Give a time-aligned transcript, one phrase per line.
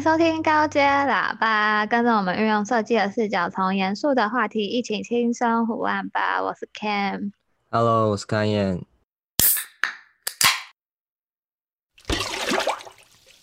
[0.00, 6.42] 收听高阶喇叭，跟着我们运用设计的视角，从严肃的话题一起轻松胡乱吧。
[6.42, 8.82] 我是 Cam，Hello，我是康燕。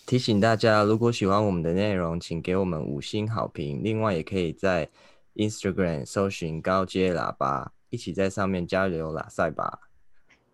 [0.04, 3.80] 提醒大家，如果喜欢我们的内容，请给我们五星好评。
[3.84, 4.88] 另外，也可以在
[5.36, 9.87] Instagram 搜寻高阶喇叭，一起在上面交流喇塞吧。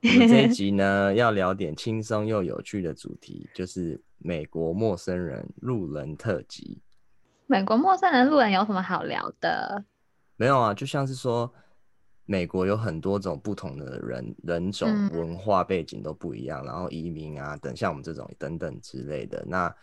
[0.04, 6.78] 我们这一 集呢，要聊点轻松又有趣的主题，就是美国陌生人路人特辑。
[7.46, 9.82] 美国陌生人路人有什么好聊的？
[10.36, 11.50] 没有啊，就像是说，
[12.26, 19.42] 美国有很多种不同的人人种、文化背景都不一样，嗯、然后移民啊等，像我们这种等等之类的。
[19.46, 19.74] 那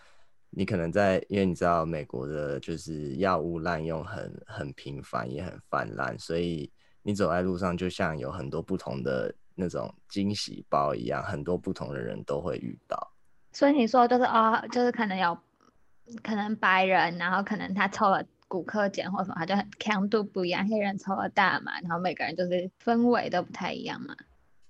[0.51, 9.33] 你可能在，因为你知道美国的就是药物滥用很很频繁，也很泛滥，所以你走在路上，就像有很多不同的。
[9.61, 12.97] 那种惊喜包一样，很多不同的人都会遇到。
[13.53, 15.37] 所以你说就是哦，就是可能有
[16.23, 20.67] 可能白人，然后可能他抽了骨科碱或什么，他就很强度不一样。
[20.67, 24.15] 黑人抽了大嘛，然后每个人就是氛围都不太一样嘛。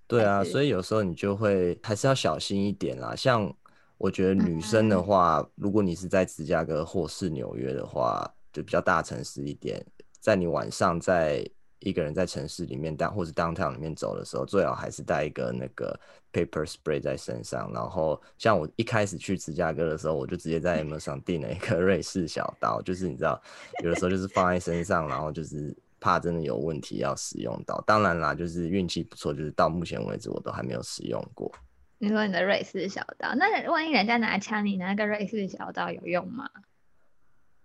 [0.08, 3.16] 对啊，所以有时候你就会还是要小心一点啦。
[3.16, 3.50] 像
[3.98, 9.82] 我觉得女生的话，嗯、如果你是在芝加哥或是纽约的话，就比较大城市一点，
[10.20, 11.50] 在你晚上在。
[11.82, 16.00] 一个人在城市里面当或是 downtown 里面走的时候，最好还是带一个那个
[16.32, 17.72] paper spray 在身上。
[17.74, 23.42] 然后像我一开始去芝加哥的时候，我就直接在 Amazon 上订了一个瑞士小刀，就是你知道，
[23.84, 27.84] 有的时候就是放在身上，然后就是怕真的有问题要使用到。
[27.86, 31.52] 当然啦，就是运气不错，就是到目前为止我都还没有使用过。
[31.98, 36.50] 你说你的瑞士小刀，那万一人家拿枪，你拿个瑞士小刀有用吗？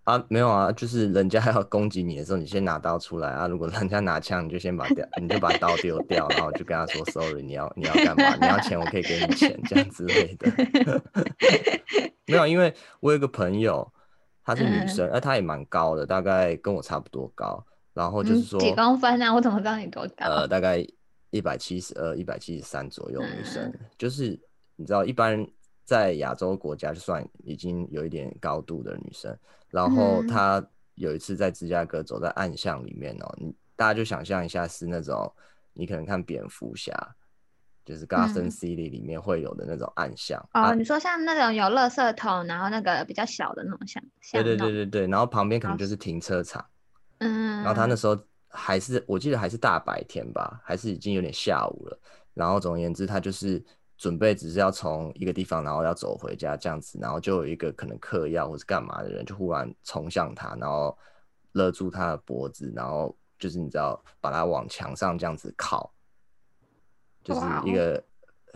[0.07, 3.45] 啊，没有啊，就是人家要攻击你的时候，你先拿刀出来啊。
[3.45, 8.33] 如果人家拿枪，你就先把掉，你就把刀丢掉，然后就跟他说 sorry，你要你要干嘛？
[8.39, 10.49] 你要钱，我可以给你钱，这样之类的。
[12.25, 13.85] 没有，因为我有一个朋友，
[14.45, 17.61] 她是女生，而、嗯、她也蛮高的，大概跟我差不多高。
[17.93, 19.33] 然后就是说、嗯、几公分啊？
[19.33, 20.25] 我怎么知道你多高？
[20.25, 20.77] 呃，大概
[21.31, 23.21] 一百七十二、一百七十三左右。
[23.21, 24.39] 女生、嗯、就是
[24.77, 25.45] 你知道，一般
[25.83, 29.37] 在亚洲国家就算已经有一点高度的女生。
[29.69, 35.31] 然后他有一次在芝加哥走在暗巷里面哦，你大家就想象一下是那种
[35.73, 36.91] 你可能看蝙蝠侠，
[37.85, 40.73] 就是 Gotham City 里面会有的那种暗巷哦。
[40.73, 46.65] 你说像那种有垃圾桶，然后那个比较小的那种巷，对对对对对，然后旁边可能就是停车场，
[47.19, 48.17] 嗯，然后他那时候
[48.47, 51.99] 还是我记得还是大白天吧，还是已经有点下午了，
[52.33, 53.63] 然后总而言之他就是。
[53.97, 60.95] 准备只是要从一个地方，然后要走回家这样子，然后就有一个可能嗑药或是干嘛的人，就忽然冲向他，然后
[61.53, 65.91] 勒住他的脖子，然后就是你知道，把他往墙上这样子靠，
[67.23, 68.03] 就是一个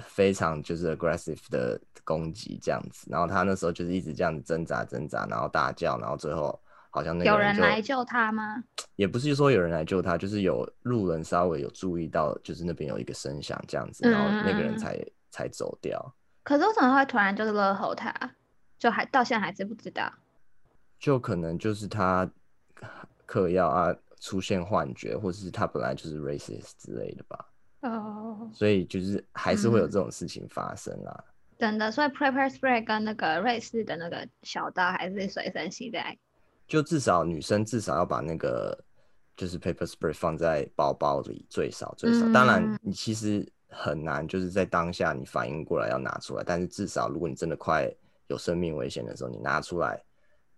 [0.06, 3.08] 非常就是 aggressive 的攻击这样子。
[3.10, 8.64] 然后他那时候就是一直这样子挣扎挣扎，然后大叫，然后最后好像那个人，有人来救他吗？
[8.96, 15.04] 也不是说有人来救他，就是有路人稍微有注意到，就是那边有一个声响这样子，然后那个人才。
[15.32, 18.14] 才走掉，可是为什么会突然就是勒吼他？
[18.78, 20.12] 就还到现在还知不知道，
[21.00, 22.28] 就可能就是他
[23.28, 27.46] 嗑药啊，出现幻觉，或者是他本来就是 racist 之类的吧。
[27.82, 31.24] 哦、oh.，所以就是还是会有这种事情发生啊。
[31.26, 31.26] 嗯、
[31.60, 36.18] 真的，所以 pepper spray 跟那个瑞士的那个小刀还是随身携带。
[36.68, 38.84] 就至少女生至少要把那个
[39.36, 42.26] 就是 pepper spray 放在包包里，最少最少。
[42.26, 43.48] 嗯、当然，你其实。
[43.72, 47.90] 很难，就是在当下你反应过来要拿出来，但是至少如果你真的快
[48.28, 50.02] 有生命危险的时候，你拿出来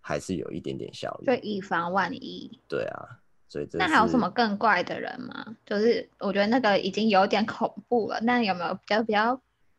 [0.01, 2.59] 还是有一点点效率，就以防万一。
[2.67, 3.07] 对啊，
[3.47, 5.55] 所以这那还有什么更怪的人吗？
[5.65, 9.35] 就是我觉得那个已经有点恐怖了，那有没有比较比较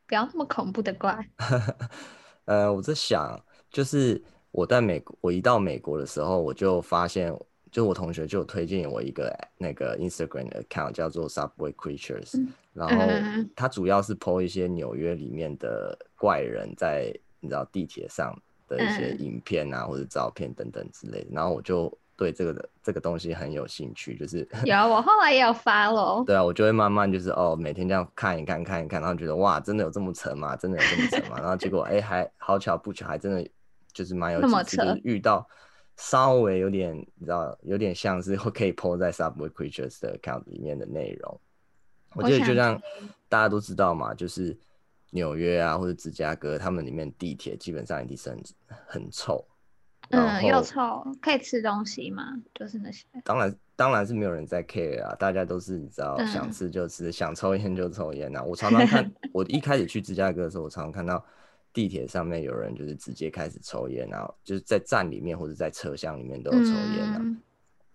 [0.07, 1.29] 不要那么恐怖的怪？
[2.47, 3.39] 呃，我在想，
[3.71, 7.37] 就是我在美国，我一到美国的时候，我就发现。
[7.75, 13.05] 就我同学就推荐我一个那个 Instagram account 叫做 Subway Creatures，嗯，然后
[13.57, 18.33] 他主要是 po 一些纽约里面的怪人在你知道地铁上
[18.69, 30.55] 的一些影片啊，嗯、或者照片等等之类的，然后我就对这个这个东西很有兴趣，就是有我后来也有 follow， 对啊，我就会慢慢就是哦每天这样看一看看一看，然后觉得哇真的有这么扯吗？
[30.55, 31.41] 真的有这么扯吗？
[31.41, 33.45] 然后结果哎、欸、还好巧不巧还真的
[33.93, 35.45] 就是蛮有几次就是遇到。
[35.97, 41.41] 稍微有点，你知道，有点像是 可以 po 在 Subway Creatures 的 account 里面的内容。
[42.15, 42.81] 我觉得就像
[43.29, 44.57] 大家都知道嘛，就是
[45.11, 48.43] 纽约啊或者芝加哥，他们里面地铁基本上一定是很
[48.87, 49.45] 很臭。
[50.11, 52.25] 嗯，又臭，可以吃东西吗？
[52.55, 53.07] 就是那些。
[53.25, 58.43] 当然，当然是没有人在 care 啊，大家都是你知道，想吃就吃，嗯、想抽烟就抽烟啊。
[58.43, 61.25] 我常常看， 我一开始去芝加哥的时候，我常常看到
[61.75, 67.37] 地铁上面有人就是直接开始抽烟，然后就是在站里面或者在车厢里面都有抽烟啊，嗯、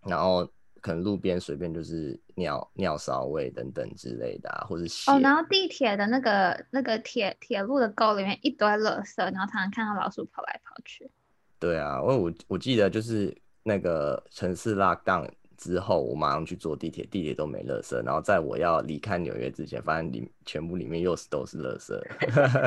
[0.05, 0.45] 然后
[0.81, 5.09] 可能路边随便就是尿尿骚味等等之类的啊，或者血。
[5.09, 11.09] 哦，然后地铁的那个那个铁铁路的沟里面一堆垃圾，然后常常看到老鼠跑来跑去。
[11.57, 15.27] 对啊，因为我我记得就是那个城市 lockdown。
[15.59, 18.01] 之后我马上去坐地铁，地铁都没垃圾。
[18.05, 21.93] 然后在我要离开纽约之前，发现里全部里面又是都是垃圾。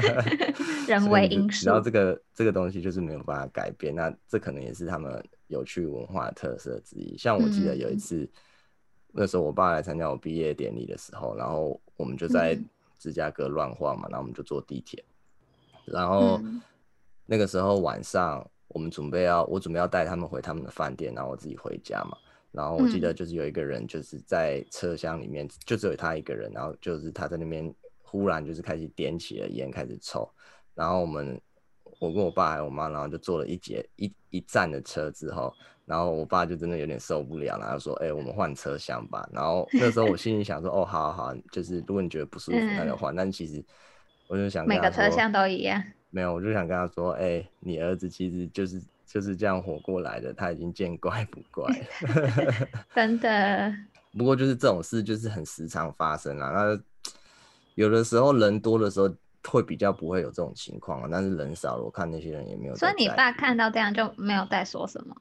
[0.86, 1.64] 人为因素。
[1.66, 7.16] 然后这个这个东西就是没有办法改变，那这可能也是他们有趣文化特色之一。
[7.16, 8.28] 像我记得有一次，嗯、
[9.12, 12.58] 那时候我爸来参加我毕业典礼的时候，然后我们就在
[12.98, 15.02] 芝加哥乱晃嘛，然后我们就坐地铁。
[15.86, 16.38] 然后
[17.24, 22.18] 那个时候晚上，我们准备要我准备要带他们回他们的饭店，然后我自己回家嘛。
[22.52, 30.30] 然后我记得就是有一个人就是在车厢里面，就只有他一个人，然后就是他在那边忽然就是开始点起了烟，开始抽。
[30.74, 31.40] 然后我们
[31.98, 35.50] 我跟我爸还有我妈，然后就坐了一节一一站的车之后，
[35.86, 43.64] 然后我爸就真的有点受不了，然后说：“哎，我们换车厢吧。”然后那时候我心里想说：“哦，好好好，就是如果你觉得不舒服，那就换。”但其实
[44.28, 45.82] 我就想跟，每个车厢都一样。
[46.10, 48.78] 没有，我就想跟他说：“哎，你儿子其实就是。”
[49.12, 53.70] 就是这样活过来的，他已经见怪不怪了 真的。
[54.16, 56.50] 不过就是这种事，就是很时常发生啊。
[56.50, 56.80] 那
[57.74, 59.14] 有的时候人多的时候
[59.46, 62.74] 会比较不会有这种情况啊，但是人少了，我看那些人也没有。
[62.76, 65.14] 所以你爸看到这样就没有再说什么，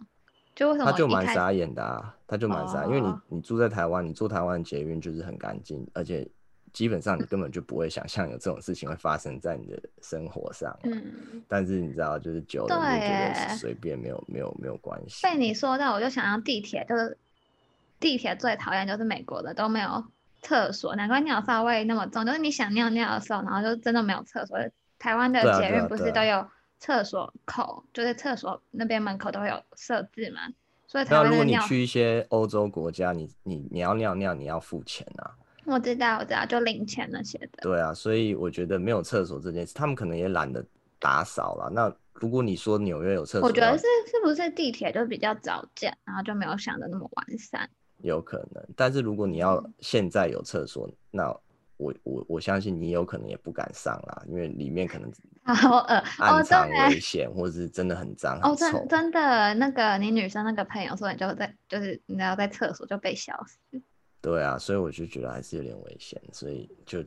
[0.56, 0.90] 就为什么？
[0.90, 6.26] 他就蛮傻眼的啊，他就蛮傻，因为你你住在台湾，你坐台湾捷运就是很干净，而且。
[6.74, 15.24] 基本上你根本就不会想象有这种事情会发生在你的生活上，嗯，但是你知道，就是久了就觉得随便没有没有没有关系。
[15.24, 17.18] 被你说到，我就想到地铁，就是
[18.00, 20.06] 地铁最讨厌就是美国的都没有
[20.42, 22.26] 厕所，难怪尿骚味那么重。
[22.26, 24.58] 就是你想尿尿的时候，然后就真的没有厕所。
[24.98, 26.48] 台湾的捷运不是都有
[26.80, 30.42] 厕所口，就是厕所那边门口都会有设置嘛？
[30.88, 35.32] 所以台湾如果你去一些欧洲国家，你你你要尿尿，你要付钱啊。
[35.66, 37.60] 我知道，我知道，就零钱那些的。
[37.62, 40.64] 对啊，所以我觉得没有厕所这件事，他们可能也懒得
[41.00, 41.70] 打扫了。
[41.70, 47.70] 那如果你说纽约有厕所，我觉得是是不是地铁就比较早建，然后就没有想的那么完善。
[48.00, 51.38] 有可能，但是如果你要现在有厕所，嗯、那
[51.78, 55.12] 我我我相信你有可能也不敢上啦，因为里面可能
[55.44, 63.82] 好恶暗藏危险，或者是真的很脏哦，真真的那个你女生那个朋友说，你就在就是你要在厕所就被笑死。
[64.22, 67.02] 对啊，所以我就觉得还是有点危险，所以就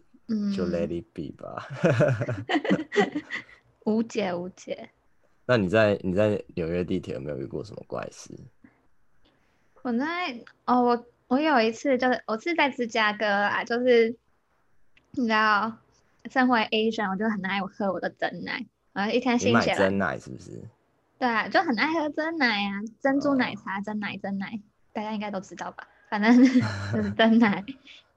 [0.54, 1.68] 就 let it be 吧。
[3.84, 4.90] 无解无解。
[5.46, 8.34] 那你在你在纽约地铁有没有遇过什么怪事？
[9.82, 14.16] 我在哦，我我有一次就是我是在芝加哥啊，就是
[15.12, 15.76] 你知道，
[16.30, 20.62] 身为 Asian，我就很爱喝我的真奶，然后一天心血来，珍奶是不是？
[21.18, 24.60] 对啊，就很爱喝真奶啊，珍珠奶茶、真奶、真奶，
[24.94, 25.86] 大家应该都知道吧？
[26.14, 26.32] 反正
[26.92, 27.64] 就是真奶，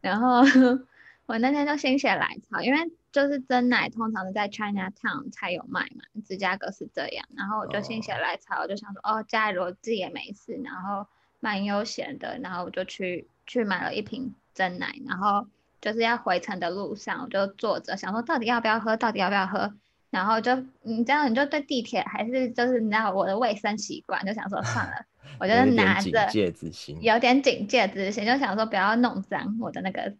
[0.01, 0.41] 然后
[1.25, 11.07] 我那天就心血来潮，因为就是真奶通常是在 Chinatown 才有卖嘛，芝加哥是这样，然后我就心血来潮，我就想说哦，家里如果自己也没事，然后
[11.39, 15.47] 蛮悠闲的，然后我就去去买了一瓶真奶，然后
[15.81, 19.73] 就是要回程的路上，我就坐着想说到底要不要喝，到底要不要喝。
[20.11, 25.05] 然后就你这样，你就对地铁还是就是你知道我的卫生习惯，就想说算了，
[25.39, 30.15] 我就拿着，戒之心，有点警戒之心，就想说不要弄脏我的那个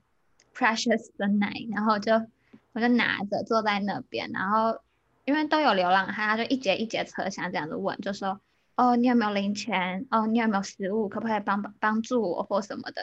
[0.56, 2.14] precious 的奶，然后就
[2.74, 4.80] 我就拿着坐在那边，然后
[5.26, 8.40] 因为都有流浪汉，他就一节一节车厢这样子问，就说。
[8.78, 10.06] 哦，你有没有零钱？
[10.12, 11.10] 哦，你有没有食物？
[11.10, 13.02] 可不可以帮帮助我或什么的？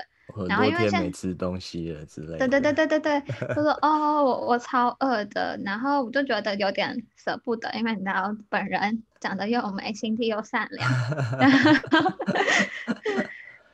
[0.49, 2.49] 然后因为现在没吃东西了之类的。
[2.49, 10.91] 对对对对对对，他说 哦，我我超饿的，然后我就觉得有点舍不得，因为你知道本人长得又美，心地又善良，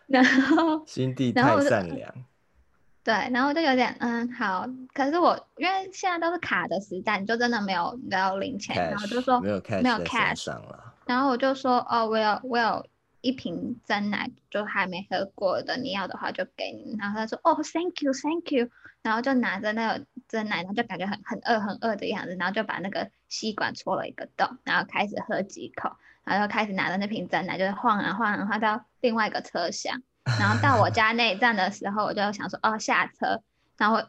[0.09, 2.13] 然后 心地太善良。
[3.05, 10.90] 对，然后就有点嗯好，可是我因为现在都是卡的时代，你就真的没有没有零钱，然后就说没有 cash 没有 cash 上了。
[11.11, 12.87] 然后我就说，哦，我有我有
[13.21, 16.95] 一瓶真奶，就还没喝过的，你要的话就给你。
[17.01, 18.69] 然后他说，哦，thank you，thank you。
[19.03, 30.01] 然后就拿着那个真奶，然后就感觉很很饿很饿的样子，然后就把那个吸管戳了一个洞，然后开始喝几口，然后就开始拿着那瓶真奶，就是晃啊晃啊晃到另外一个车厢。
[30.39, 33.43] 然后到我家那一站的时候，我就想说，哦，下车，
[33.77, 34.01] 然后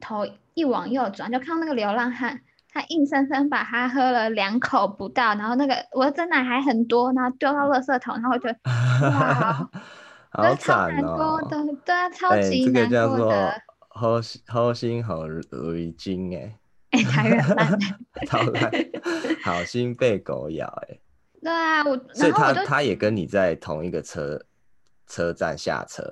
[0.00, 2.40] 头一往右转，就看到那个流浪汉。
[2.72, 8.58] 他硬生生把他喝了两口不到，然后那个我的真奶还很多，然后丢到垃圾桶，然后我觉得
[9.10, 9.70] 哇，
[10.30, 11.38] 好惨哦，
[11.84, 13.62] 对啊，超级难过的。
[13.94, 14.12] 好
[14.46, 15.18] 好心好
[15.50, 16.58] 为精哎，
[16.92, 17.78] 哎，太烂，
[18.26, 18.72] 超烂，
[19.44, 20.98] 好心被狗咬，哎。
[21.42, 24.40] 对啊，我所以他他也跟你在同一个车
[25.06, 26.02] 车站下车，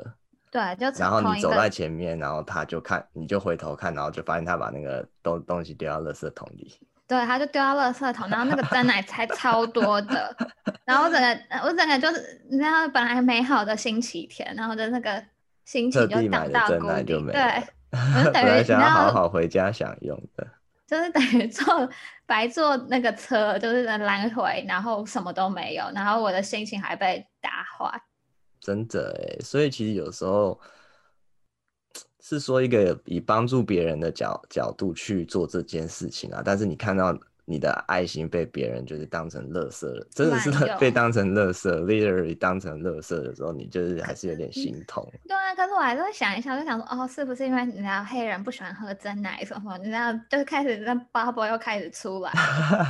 [0.50, 6.76] 对，就然后你走在前面，然后他就看，你就回头看，然后就发现他把那个东东西丢到垃圾桶里。
[7.06, 10.36] 对，他就丢到垃圾桶，然后那个真奶才超多的，
[10.84, 15.22] 然后我整个我整个就是你知道，本来美好的星期天，然后的那个
[15.64, 20.46] 心情就荡到谷底，对，我就 等于想要好好回家享用的。
[20.86, 21.88] 就是等于坐
[22.26, 28.02] 白坐那个车，就是来回，然后什么都没有，然后我的心情还被打坏。
[28.60, 30.60] 真的哎，所以其实有时候
[32.20, 37.18] 是说一个以帮助别人的角角度去做这件事情啊，但是你看到。
[37.46, 45.04] 你的爱心被别人就是当成垃圾了，真的是被当成垃圾，literally 当成垃圾的时候，你就是还是有点心痛。
[45.26, 49.76] 对啊，可是我还是会想一想，就想说，哦，是不是因为你知道黑人不喜欢喝真奶什么？
[49.78, 52.30] 你知道，就是开始那 bubble 又开始出来，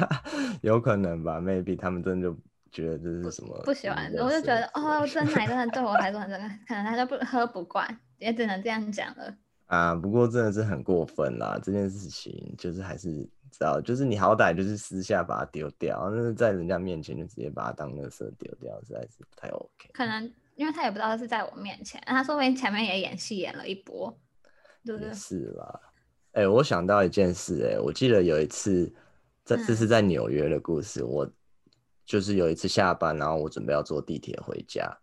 [0.60, 2.36] 有可能吧？Maybe 他们真的就
[2.72, 9.34] 觉得这是什么不，不喜欢，我就觉得哦，真奶真的对我来说 很可能他就不喝不惯，也只能这样讲了。
[9.66, 13.28] 啊，不过真的是很过分啦，这件事情就是还是。
[13.52, 19.90] 知道，就是你好歹就是私下把它丢掉，但是在人家面前就直接把它当垃圾丢掉，实在是不太 OK。
[19.92, 24.16] 可能因为他也不知道是在我面前，他说不定前面也演戏演了一波，
[24.86, 25.12] 对不对？
[25.12, 25.80] 是啦，
[26.30, 28.94] 哎、欸，我想到一件事、欸，哎，我记得有一次，
[29.44, 31.32] 这这是在纽约的故事、嗯，我
[32.10, 34.98] 就是有一次下班，然后我准备要坐地铁回家，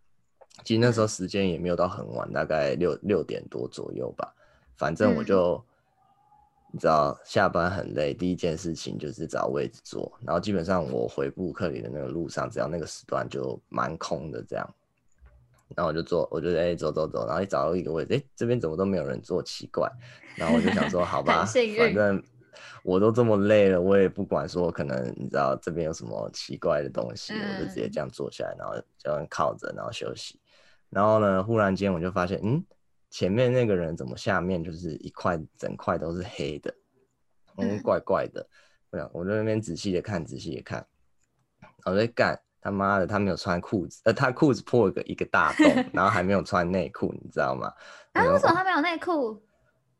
[0.65, 4.33] 其实那时候时间也没有到很晚，大概六六点多左右吧，
[4.75, 5.53] 反正我就。
[5.53, 5.63] 嗯
[6.69, 14.75] 你知道下班很累，第一件事情就是找位置坐，然后基本上我回布鲁克里的那个路上，只要那个时段就蛮空的这样，
[15.75, 19.89] 然后我就坐，我就哎、欸、走走走，然后一找到一个位置，哎、欸、这边怎么都没有人坐，奇怪，
[20.35, 21.45] 然后我就想说好吧，
[21.79, 22.21] 反正
[22.83, 30.39] 我都这么累了，我也不管说可能你知道这边有什么奇怪的东西，我就直接这样坐下来，然后这样靠着，然后休息，
[30.89, 32.63] 然后呢，忽然间我就发现，嗯。
[33.09, 36.75] 前面那个人怎么下面就是一块整块都是黑的，
[37.55, 38.45] 嗯，怪怪的。
[38.89, 40.85] 我想我在那边仔细的看，仔细的看，
[41.85, 47.71] 我在干他妈的，他没有穿裤子，呃，他裤子破了个一个大洞， 然后还没有穿内裤，你知道吗？
[48.11, 49.41] 啊，为什么他没有内裤？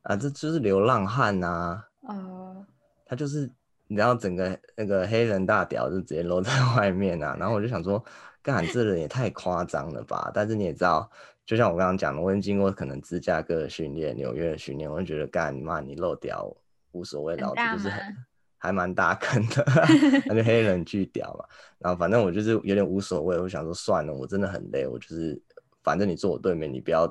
[0.02, 1.87] 啊，这就是流浪汉呐、啊。
[2.08, 2.66] 哦。
[3.06, 3.50] 他就是，
[3.88, 8.04] 你知道整个那个黑人大屌就直接露在外面啊，然后我就想说，
[8.42, 10.32] 干这人也太夸张了吧？
[10.34, 11.10] 但是你也知道。
[11.46, 16.54] 就像我刚刚讲的，我已经经过可能芝加哥的训练、纽约的训练，我就觉得干你妈你漏屌
[16.92, 18.02] 无所谓，老子就是很
[18.58, 19.66] 还蛮大坑的，
[20.28, 21.46] 那就黑人巨屌嘛。
[21.80, 25.42] 然后反正我就是有点无所谓，我想说算了，我真的很累，我就是
[25.84, 27.08] 反正你坐我对面，你不要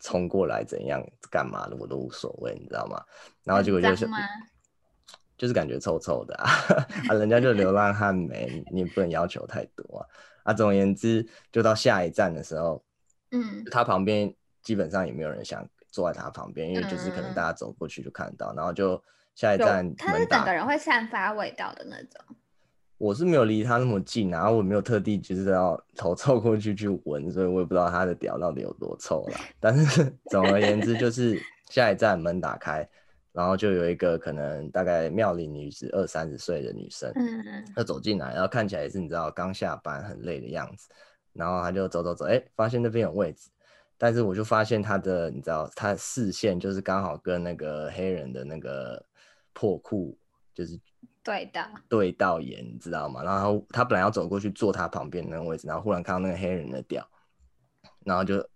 [0.00, 3.02] 冲过来怎样干嘛的，我都无所谓，你知道吗？
[3.44, 4.08] 然后结果就是
[5.38, 6.48] 就是感觉臭臭的啊，
[7.08, 10.06] 啊人家就流浪汉没，你不能要求太多啊。
[10.44, 12.82] 啊，总而言之，就到下一站的时候。
[13.32, 19.02] 嗯，他旁边基本上也没有人想坐在他旁边，因为就是可能大家走过去就看到，嗯、然后就
[19.34, 22.36] 下一站他是整个人会散发味道的那种。
[22.98, 29.40] 我是没有离他那么近，然后我没有特地就是要头凑过去去闻，所以我也不知道他的屌到底有多臭啦。
[29.60, 31.38] 但是 总而言之，就是
[31.68, 32.88] 下一站门打开，
[33.32, 40.88] 然后就有一个可能大概妙龄女子二三十岁的女生，嗯嗯，她走进来，然后看起来也是你知道刚下班很累的样子。
[41.34, 43.50] 然后她就走走走，哎，发现那边有位置，
[43.98, 49.04] 但是我就发现她的，你知道，他的视线就是刚好跟那个黑人的那个
[49.52, 50.16] 破裤
[50.54, 50.80] 就是
[51.26, 53.22] 对的对到眼，你知道吗？
[53.24, 57.04] 然后他本来要走过去坐他旁边那个位置，然后忽然看到那个黑人的屌，
[58.04, 58.48] 然后就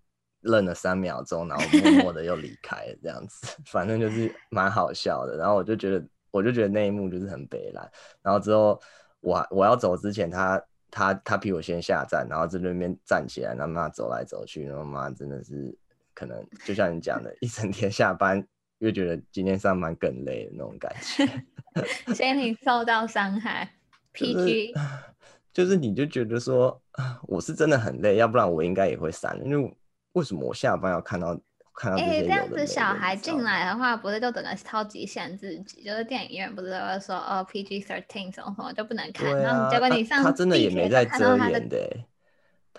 [0.42, 5.36] 愣了三秒钟，然后默 默的又离开了，这样子， 反正就是蛮好笑的。
[5.36, 7.90] 然后我就觉得，我就觉得那一幕就是很北烂。
[8.22, 8.80] 然后之后
[9.20, 10.62] 我我要走之前，他。
[10.92, 15.72] 他他比我先下站，然后在那边站起来，然后妈走来走去，然后妈真的是
[16.12, 18.44] 可能就像你讲的，一整天下班
[18.80, 23.70] 又觉得今天上班更累的那种感觉，心里受到伤害。
[24.12, 24.74] PG，就是、
[25.54, 26.82] 就是你就觉得说，
[27.22, 29.76] 我是真的很累，要不然我应该也会闪，因为
[30.12, 31.38] 为什么我下班要看到？
[31.82, 35.82] 哎、欸，这样子小孩进来的话，不是就整个超级限制级？
[35.82, 39.32] 就是电影院不是都会说哦，PG thirteen 什么什么就不能看。
[39.32, 41.96] 啊、然后结果你上他真的也没在遮掩的，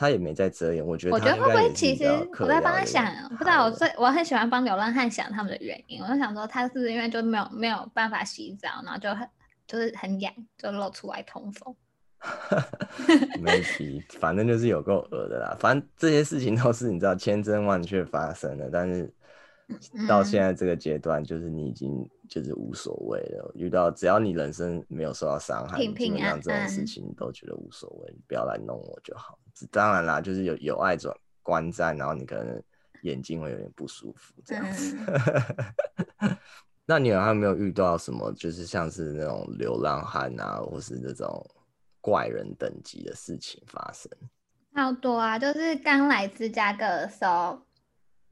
[0.01, 0.83] 他也没在遮掩。
[0.83, 2.05] 我觉得，我觉得会不会其实
[2.39, 3.05] 我在帮他想，
[3.37, 6.01] 不知道我最我很喜欢帮流浪汉想他们的原因。
[6.01, 9.29] 我就想说，他是不是因为就没有没有办法洗澡，然后就很
[9.67, 11.75] 就是很痒，就露出来通风。
[13.39, 15.55] 没提，反正就是有够恶的啦。
[15.59, 19.13] 反正这些事情都是你知道千真万确发生的，但是
[20.07, 23.51] 到现在这个阶段，就是你已经就是无所谓了。
[23.55, 29.37] 遇到只要你人生没有受到伤害，平平安安，这种事情你都觉得无所谓，你不要来弄我就好。
[29.71, 32.63] 当然啦，就是有有爱转观战，然后你可能
[33.03, 34.97] 眼睛会有点不舒服这样子。
[36.19, 36.37] 嗯、
[36.85, 41.45] 那你有没有遇到什么，就是像是那种流浪汉啊，或是这种
[41.99, 44.11] 怪人等级的事情发生？
[44.73, 47.61] 好多啊，就是刚来芝加哥的时候。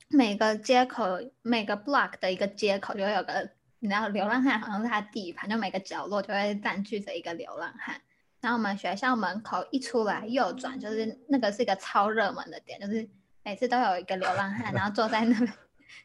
[0.10, 3.50] 每个街口，每个 block 的一个街口就会有个，
[3.80, 8.02] 你知道流浪汉好像是他地盘，就每个角落就会占据着一个流浪汉。
[8.42, 13.08] 然后我们学校门口一出来右转，就是那个是一个超热门的点，就是
[13.44, 15.54] 每次都有一个流浪汉，然后坐在那边，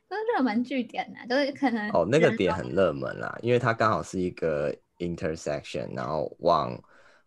[0.09, 6.79] 都是热门据点呐，就是可能哦那个点很热门啦，因为它刚好是一个 intersection，然后往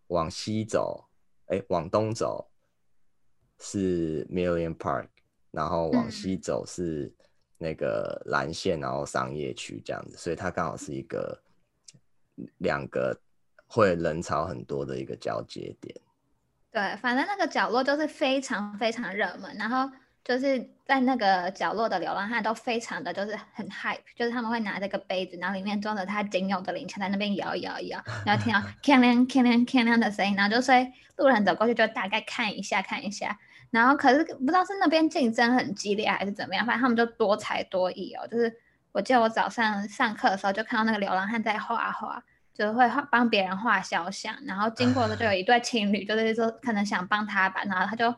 [0.08, 1.10] 往西走，
[1.48, 2.52] 哎，往东走
[3.60, 5.08] 是 Million Park。
[5.52, 7.12] 然后往西走是
[7.58, 11.40] 那个蓝线，然后商业区这样子，所以它刚好是一个
[12.60, 13.18] 两个
[13.66, 15.96] 会人潮很多的一个交接点。
[16.72, 19.90] 对，反正那个角落就是非常非常热门，然后
[20.24, 30.86] 就是在那个角落的流浪汉都非常的就是很 hype，就是他们会拿这个杯子，然后里面装着他仅有的零钱，在那边摇一摇一摇，然后听到 锵亮锵亮锵亮的声音，然后就所以
[31.16, 33.40] 路人走过去就大概看一下看一下。
[33.70, 38.26] 然后可是不知道是那边竞争很激烈还是怎么样，反正他们就多才多艺哦。
[38.28, 38.52] 就是
[38.94, 48.16] 我记得我早上上课的时候就看到那个流浪汉在画画，就是会画帮别人画肖像，然后经过的就有一对情侣，就是说可能想帮他吧，然后他就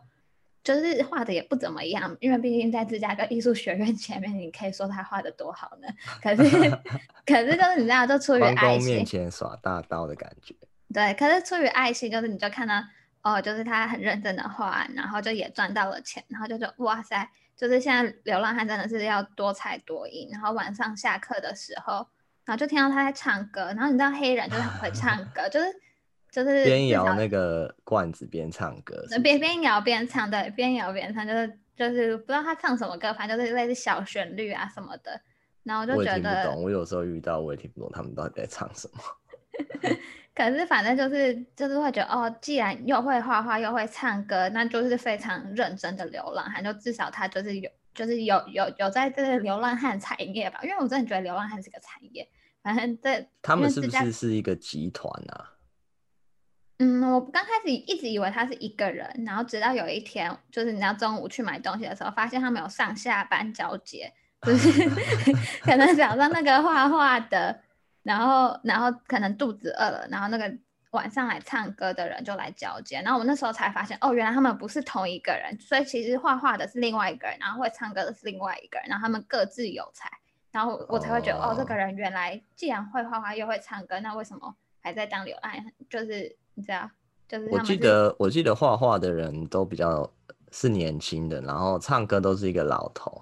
[0.63, 5.87] 就是画的也不怎么样，因为毕竟在芝加哥艺术学院前面，你可以说他画的多好呢。
[6.21, 6.43] 可是
[7.25, 10.53] 可是就是你知道，就出于爱心，面前耍大刀的感觉。
[10.93, 12.75] 对，可是出于爱心，就是你就看到。
[13.21, 20.29] 哦，就是他很认真的画，然后就也赚到了钱，然后就说哇塞，就是现在流浪汉真的是要多才多艺。
[20.31, 21.95] 然后晚上下课的时候，
[22.45, 25.67] 然后就听到他在唱歌，然后你知道黑人就是很会唱 歌，就是
[26.31, 35.19] 就是边摇那个罐子边唱歌是是，边边摇边唱，对，边摇边唱，就是就是不知道他唱什么歌，反正就是类似小旋律啊什么的。
[35.63, 38.99] 然后我就觉得，我听不懂，我有时候遇到我也听不懂他们到底在唱什么。
[40.35, 50.59] 可是反正就是就是会觉得哦，既然又会画画又会唱歌，那就是非常认真的流浪汉，就至少他就是有就是有有有在这个流浪汉产业吧。
[50.63, 52.25] 因为我真的觉得流浪汉是个产业。
[52.63, 55.55] 反正这 他们是不是是一个集团啊？
[56.77, 64.87] 嗯，我刚开始一直以为他是一个人，然后直到有一天，就是你要中午去买东西的时候，发现他们有上下班交接，就是
[65.63, 67.59] 可能早上那个画画的。
[68.09, 70.51] 然后，然后可能肚子饿了，然后那个
[70.89, 80.09] 晚上来唱歌的人就来交接，然后我那时候才发现，哦，原来他们不是同一个人，所以其实画画的是另外一个人，然后会唱歌的是另外一个人，然后他们各自有才，
[80.51, 85.53] 然后我才会觉得，哦，哦，这个人原来既然会画画又会唱歌，那为什么还在当流浪？
[85.87, 86.89] 就是你知道，
[87.27, 90.11] 就是我记得我记得画画的人都比较
[90.51, 93.21] 是年轻的，然后唱歌都是一个老头。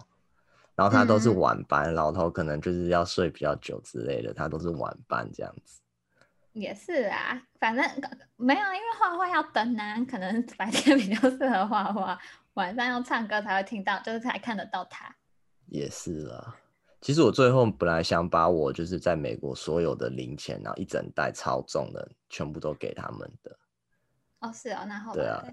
[0.78, 5.82] 然后他都是晚班，嗯，老头可能就是要睡比较久之类的，他都是晚班这样子。
[6.54, 7.84] 也是啊，反正
[8.36, 12.18] 没有，因为画画要等啊，可能白天比较适合画画，
[12.54, 15.16] 晚上要唱歌才会听到，就是才看得到他。
[15.66, 16.56] 也是啊，
[17.02, 23.58] 其实我最后本来想把我就是在美国所有的零钱，然后一整袋超重的，全部都给他们的。
[24.40, 25.44] 哦，是哦，那后对啊，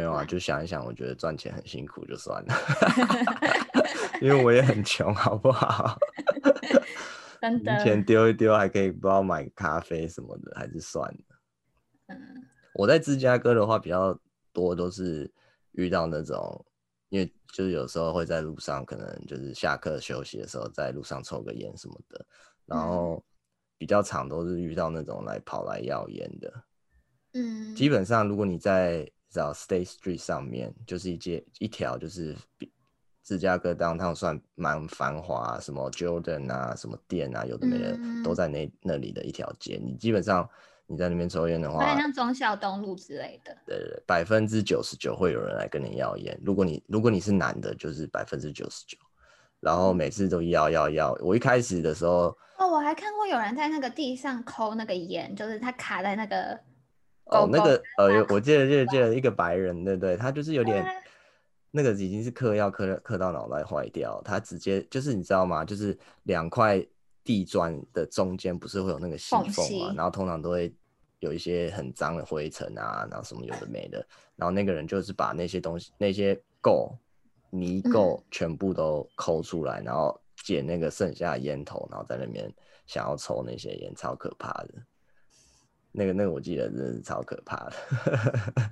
[0.00, 2.54] 没有啊，就想一想，我觉得赚钱很辛苦，就算了。
[4.22, 5.94] 因为我也很穷，好不好？
[7.38, 11.18] 真的，钱丢一丢还可以不知道买咖啡什么的，还是算了。
[12.06, 12.16] 嗯，
[12.72, 14.18] 我在芝加哥的话比较
[14.54, 15.30] 多都是
[15.72, 16.64] 遇到那种，
[17.10, 22.24] 因为就是有时候会在路上，可能就是下课休息的时候在路上抽个烟什么的，
[22.64, 23.22] 然后
[23.76, 26.64] 比较常都是遇到那种来跑来要烟的。
[27.34, 32.70] 嗯，基本上如果你在找 State Street 上面，就是一街一条就是比。
[33.22, 39.78] 芝加哥 downtown 算蛮繁华，什么 Jordan 啊，什么店啊，有的没的、嗯、都在那那里的一条街。
[39.80, 40.48] 你基本上
[40.86, 46.36] 你在那边抽烟的话，像忠孝东路之类的，对对，百分之九十九会有人来跟你要烟。
[46.42, 48.98] 如果你如果你是男的，就是百分之九十九，
[49.60, 51.12] 然后每次都要要要。
[51.20, 56.58] 我一开始的时候，哦，我还看过有人在那个地上抠那个烟，就是他卡在那个
[57.30, 60.84] 哦，那个呃， 我记得记得记得一个白人，对对，他就是有点。
[61.72, 65.64] 那个已经是嗑药嗑嗑到脑袋坏掉，他直接就是你知道吗？
[65.64, 66.84] 就是两块
[67.22, 70.74] 地砖的中间不是会有那个细缝嘛，然后通常都会
[71.20, 76.92] 有一些很脏的灰尘啊，然后什么有的没的，然后那个人就是把那些东西那些垢
[77.50, 82.52] 泥垢全部都抠出来，然后捡那个剩下的烟头，然后在那边
[82.86, 84.74] 想要抽那些烟，超可怕的。
[85.92, 87.72] 那个那个我记得真的是超可怕的。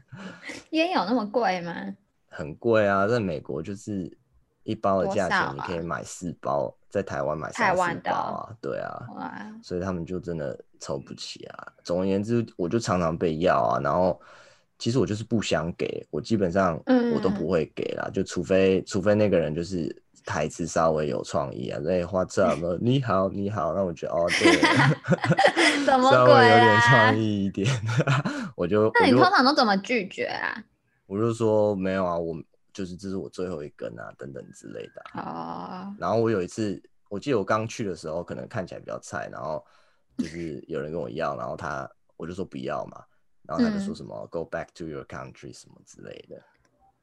[0.71, 1.75] 烟有那么贵吗？
[2.29, 4.11] 很贵啊，在美国就是
[4.63, 9.07] 一包的价钱，你可以买四包，啊、在台湾买三四包啊，对啊，
[9.63, 11.73] 所以他们就真的抽不起啊。
[11.85, 14.21] 总而言之，我就常常被要啊，然后。
[14.81, 16.81] 其实我就是不想给，我基本上
[17.13, 19.93] 我都不会给啦，嗯、就除非除非那个人就是
[20.29, 24.53] 台词稍微有创意啊，哎，花这么 你好你好，那我觉得哦对，
[25.87, 27.67] 怎么、啊、稍微有点创意一点，
[28.55, 30.63] 我就那你通常都怎么拒绝啊？
[31.07, 32.37] 我就说没有啊，我
[32.75, 35.03] 就是这是我最后一根啊，等等之类的。
[35.15, 35.91] 哦。
[35.99, 39.65] 然后我有一次，我记得我刚去的时候，可能看起来比较菜，然后
[40.19, 43.03] 就是有人跟我要，然后他我就说不要嘛。
[43.47, 46.37] 然后他就说什么、嗯、“Go back to your country” 什么之类的。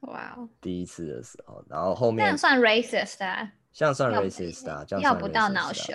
[0.08, 0.50] 哇 Wow！
[0.62, 3.52] 第一次的时候，然后后面这样算 racist 啊？
[3.72, 4.84] 像算 racist 啊？
[4.88, 5.02] 这样算 racist 啊？
[5.02, 5.94] 要不到恼羞。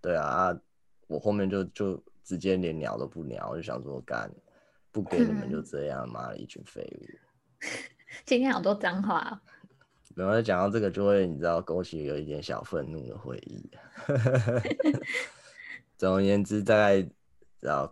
[0.00, 0.60] 对啊，啊，
[1.08, 4.30] 我后面就就直接连鸟都不鸟，我就想说干，
[4.90, 7.06] 不给你们就这样，妈的、嗯、一群废物。
[8.24, 9.40] 今天好多脏话、哦。
[10.14, 13.70] 然后讲到这个，就会你知道勾起有一点小愤怒的回忆。
[15.96, 17.06] 总而言之，大概。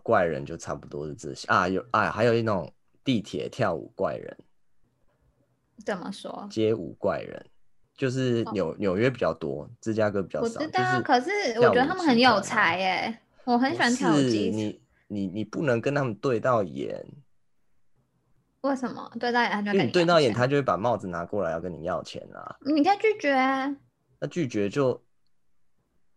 [0.03, 2.69] 怪人就差不多是这些啊，有啊，还有一种
[3.05, 4.37] 地铁跳舞怪人，
[5.85, 6.47] 怎么说？
[6.49, 7.45] 街舞怪人
[7.95, 10.59] 就是纽、哦、纽约比较多，芝加哥比较少。
[10.59, 14.49] 我知道，可是我觉得他们很有才耶，我很喜欢跳舞机。
[14.49, 17.05] 你你你不能跟他们对到眼，
[18.61, 19.11] 为什么？
[19.19, 22.57] 对到眼他就跟你你对到眼，他就会把帽子拿过来要跟你要钱啊！
[22.65, 23.75] 你可以拒绝啊。
[24.19, 25.03] 那拒绝就，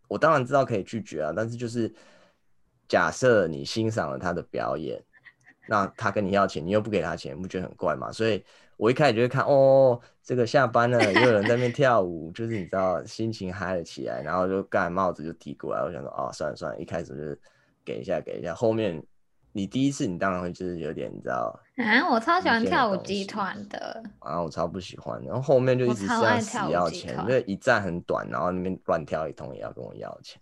[0.08, 1.92] 我当然知道可以拒绝啊，但是就是。
[2.86, 5.02] 假设你欣赏了他的表演，
[5.66, 8.12] 那他跟你要钱，你又不给他钱，不觉得很怪吗？
[8.12, 8.44] 所以
[8.76, 17.40] 我一开始就会看，哦，这个下班了，又有人在那边跳舞，就是你知道心情嗨了起来，然后就盖帽子就递过来，我想说，哦，算了算了，一开始就是
[17.84, 19.02] 给一下给一下，后面
[19.52, 30.40] 你第一次你当然会就是有点你知道，啊，我超喜欢跳舞集团的，啊，我超不喜欢，然后后面就一直这样死要钱，因为一站很短，然后那边乱跳一通也要跟我要钱。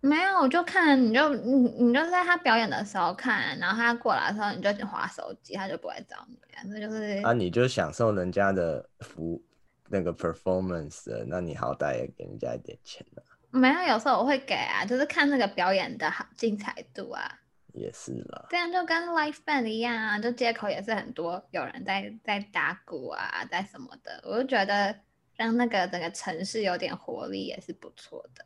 [0.00, 6.38] 没有，我就看你就你你就在他表演的时候看，然后他过来的时候你就滑手机，他就不会找你。
[6.66, 9.42] 那就是啊，你就享受人家的服
[9.88, 13.24] 那个 performance，那你好歹也给人家一点钱啊。
[13.50, 17.38] 没有，有时候我会给啊，就是看那个表演的好精彩度啊。
[17.72, 18.46] 也是啦。
[18.50, 24.94] 这样就跟 live band 一样啊，就街口也是很多有人在在打鼓啊，在什么的，我就觉得
[25.36, 28.44] 让那个整个城市有点活力也是不错的。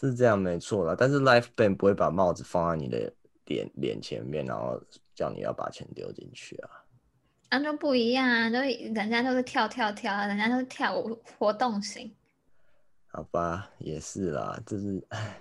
[0.00, 3.12] 是这样没错啦，但是 life band 不会把帽子放在你的
[3.46, 4.80] 脸脸前面，然后
[5.12, 6.70] 叫你要把钱丢进去啊。
[7.50, 12.14] 那就不一样啊，都人家都是跳跳跳，人家都是跳舞活动型。
[13.08, 15.40] 好吧，也是啦，就是唉，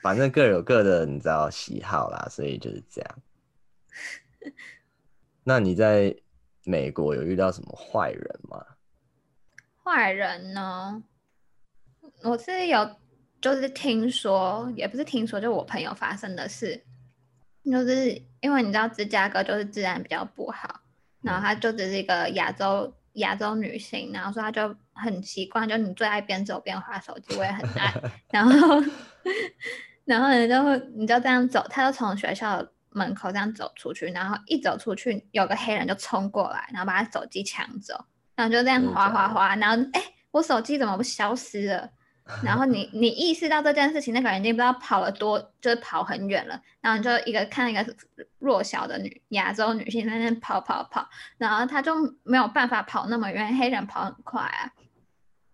[0.00, 3.18] 反正各有各的，你知道喜好啦，所以就是这样。
[5.44, 6.16] 那你在
[6.64, 8.64] 美国有遇到什么坏人吗？
[9.84, 11.02] 坏人呢？
[12.22, 12.90] 我是有。
[13.40, 16.84] 就是听说，也不是听说，就我朋友发生的事，
[17.70, 20.80] 就是因为你知道芝加哥就是治安比较不好，
[21.22, 27.94] 然后她就只是一个亚洲亚洲女性，然后说她就很习惯，就你最爱边走边划手机，我也很爱，
[28.32, 28.82] 然后
[30.04, 37.94] 然后你就你就这样走，她就从学校门口这样走出去，然后一走出去，有个黑人就冲过来，然后把她手机抢走，
[38.34, 41.88] 然后就这样划划划，然后哎，我手机怎么不消失了？
[42.42, 46.60] 然后你 你意识到这件事情，那个人已经不知道跑了多，就是跑很远了。
[46.80, 47.84] 然后你就一个看一个
[48.38, 54.70] 弱小的女亚洲女性在那跑跑跑，然后他就没有办法跑那么远，黑人跑很快啊，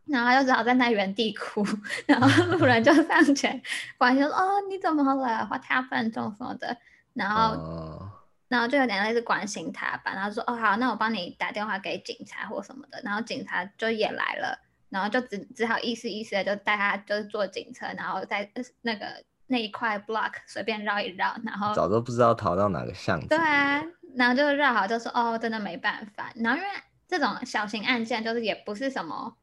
[0.07, 1.65] 然后他就只好站在那原地哭。
[2.07, 3.61] 然后路人就上前
[3.97, 5.47] 关心说：“哦，你怎么了？
[5.47, 6.77] 或他犯重什么的？”
[7.15, 8.11] 然后
[8.49, 10.13] 然后就有点类似关心他吧。
[10.13, 14.59] 然后说：“哦，好，那我帮你打电话给警察或什么的。”然后警察就也来了。
[14.95, 18.49] 然后就只只好意思意思的就带他就是坐警车，然后在
[18.83, 19.07] 那个
[19.49, 23.27] 那一块 block 随便绕一绕，然后早都不知道逃到哪个巷子。
[23.27, 23.83] 对啊，
[24.15, 26.31] 然后就绕好就说哦，真的没办法。
[26.37, 26.69] 然后因为
[27.09, 29.37] 这种小型案件就是也不是什么，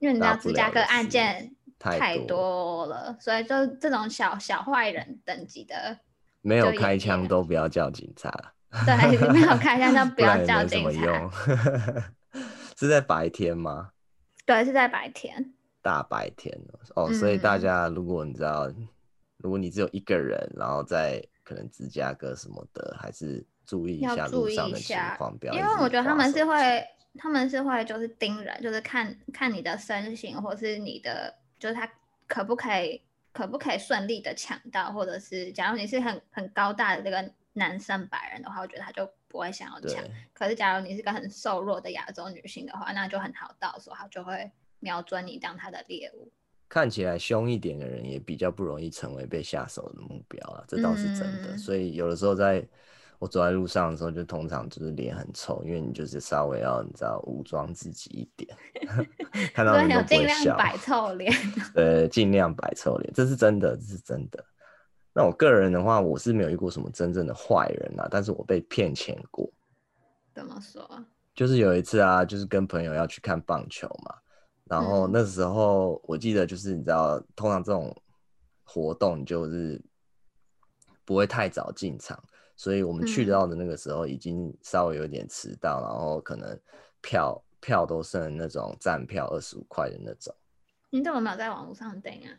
[0.00, 5.96] 因为你知道芝加哥案件太多了，多所以就这种小小坏人等级的，
[6.40, 8.32] 没有开枪都不要叫警察。
[8.84, 11.30] 对，没有开枪都 不要叫警察。
[12.76, 13.90] 是在白天吗？
[14.44, 16.56] 对，是在白天，大白天
[16.94, 18.72] 哦，嗯、所以大家如果你知道，
[19.38, 26.84] 如果你只有一个人，然后在可能芝加哥什么的，还是注意一下路上的情况，不要因为我觉得他们是会，
[27.18, 31.88] 他们是会就是盯人，就是看看你的身形，或是你的，就是他
[32.26, 33.00] 可不可以
[33.32, 40.04] 可不可以顺利的抢到，或者是假如你是很很高大的这个男生白人的话，我觉得他就不会想要抢。
[40.34, 46.30] 可是假如你是个很瘦弱的亚洲女性的话，那就很好到时候他就会瞄准你当他的猎物。
[46.68, 51.54] 看起来凶一点的人也比较不容易成为被下手的目标啊，这倒是真的。
[51.54, 52.66] 嗯、所以有的时候在
[53.18, 58.56] 我走在路上的时候，就通常就是脸很臭，因为你就是稍微要你知道武装自己一点，
[59.54, 60.34] 看到人都不会笑。
[60.34, 61.32] 尽量摆臭脸。
[61.74, 64.44] 对，尽量摆臭脸，这是真的，这是真的。
[65.14, 69.50] 那我个人的话，我是没有遇过什么真正的坏人啊，但是我被骗钱过。
[70.34, 70.88] 怎么说？
[71.34, 74.14] 就是有一次啊，就是跟朋友要去看棒球嘛。
[74.64, 77.94] 然后那时候我记得就是你知道，通常这种
[78.64, 79.78] 活动就是
[81.04, 82.18] 不会太早进场，
[82.56, 86.58] 所以我们去到的那个时候已经稍微有点迟到，然后可能
[87.02, 90.34] 票票都剩那种站票二十五块的那种。
[90.88, 92.32] 你怎么没有在网络上订啊？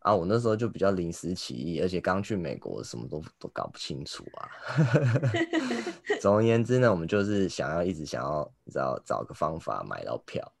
[0.00, 4.48] 啊，我那时候就比较临时起意，而且刚去美国，什么都都搞不清楚啊。
[6.20, 10.52] 总而言之呢，我们就是想要一直想要你知道找个方法买到票。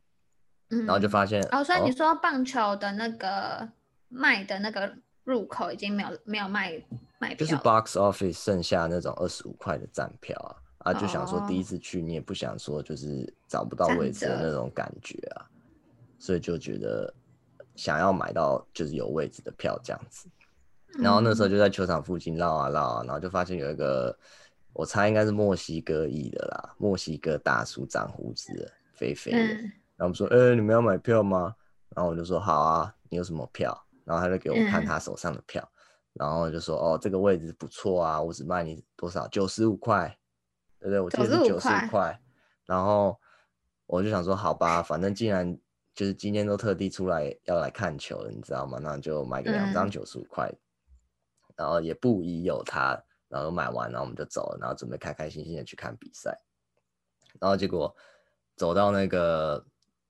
[0.68, 0.84] 嗯。
[0.84, 3.68] 然后就发现哦，所以你说棒球的那个
[4.08, 6.72] 卖的那个入口已经没有没有卖
[7.18, 15.48] 卖票，就是 box office 剩下那种二十五块的站票啊啊，就想说第一次去你也不想说就是找不到位置的那种感觉啊，
[16.18, 17.12] 所以就觉得
[17.80, 20.28] 想要买到就是有位置的票这样子。
[20.98, 24.16] 然后那时候就在球场附近绕啊绕啊，然后就发现有一个
[24.72, 29.38] 我猜应该是墨西哥裔的啦，墨西哥大叔长胡子的，肥肥的。
[29.38, 31.54] 嗯然后我们说，哎、欸，你们要买票吗？
[31.90, 33.78] 然后我就说，好啊，你有什么票？
[34.04, 35.76] 然后他就给我看他手上的票，嗯、
[36.14, 39.28] 然后就说，哦，这个位置不错啊，我只卖你多少？
[39.28, 40.08] 九十五块，
[40.78, 41.00] 对不对？
[41.00, 42.18] 我记得是九十五块。
[42.64, 43.14] 然后
[43.84, 45.54] 我就想说，好吧，反正既然
[46.00, 48.78] 就是今天都特地出来要来看球了，你知道吗？
[48.80, 56.34] 那就买个两张九十五块，嗯、然后也不疑有他，然后买完，然后我们就走了，然后准备开开心心的去看比赛。
[57.38, 57.94] 然后结果
[58.56, 59.62] 走到那个。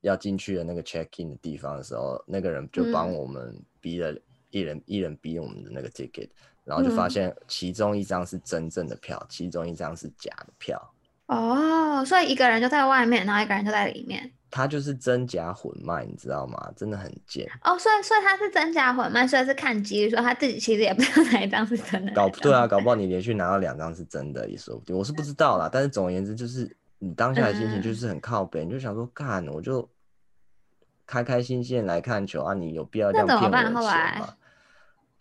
[0.02, 6.30] 要进去的那个 check in 的地方的时候，那个人就帮我们逼了一人、嗯、一人逼我们的那个 ticket，
[6.64, 10.94] 然后就发现其中一张是真正的票，嗯、其中一张是假的票。
[11.30, 14.30] 哦，所以一个人就在外面，然后一个人就在里面。
[14.50, 16.70] 他就是真假混卖，你知道吗？
[16.76, 17.48] 真的很贱。
[17.62, 22.12] 哦，所以所以他是真假混卖，所以是看机率，说他自己其实也不知道哪一张是真的。
[22.12, 25.70] 搞不对啊，搞不好你连续拿到两张是真的也说不定，我是不知道啦。
[25.72, 26.76] 但是总而言之就是。
[27.02, 29.88] 你当下的心情就是很靠北，嗯、你就想说，干，我就
[31.06, 34.28] 开开心心来看球啊，你有必要这样骗我钱吗？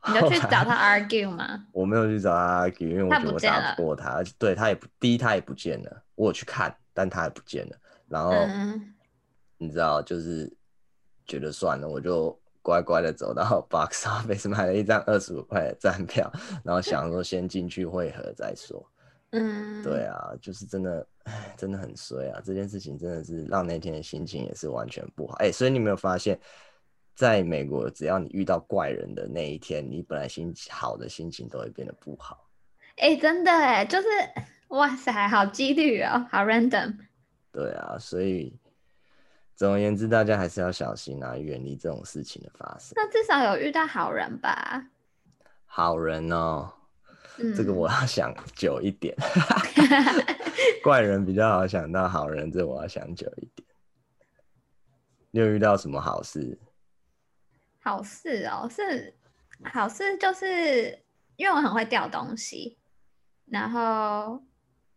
[0.08, 1.66] 你就去找他 argue 吗？
[1.74, 7.76] 我没有去找他 argue，因为我觉得我打不过他，他而且对他也不，第一他也不见了，我有去看，但他也不见了。
[8.08, 8.94] 然后、嗯、
[9.58, 10.52] 你知道，就是
[11.26, 16.32] 觉得算了，我就乖乖的走到 box office 买了一张二十五块的站票，
[16.64, 18.84] 然后想说先进去汇合再说。
[19.32, 22.42] 嗯，对啊，就是真的，哎，真的很衰啊！
[22.44, 25.36] 这件事情真的是让那天的心情也是完全不好。
[25.36, 26.40] 哎、欸，所以你没有发现，
[27.20, 32.48] 在美国，只要你遇到怪人的那一天，你本来心情好的心情都会变得不好。
[32.96, 34.08] 哎、欸，真的哎，就是
[34.70, 36.96] 哇塞，好几率哦，好 random。
[37.52, 38.58] 对啊，所以
[39.54, 42.94] 总而言之，大家还是要小心啊，远离这种事情的发生。
[42.96, 44.88] 那至少有遇到好人吧？
[45.66, 46.72] 好人哦。
[47.54, 49.14] 这个我要想久一点，
[50.82, 53.68] 怪人比较好想到，好人这我要想久一点。
[55.32, 56.58] 你有遇到什么好事？
[57.90, 59.16] 好事哦，是
[59.74, 61.04] 好事，就是
[61.38, 62.78] 因为我很会掉东西，
[63.48, 64.42] 然后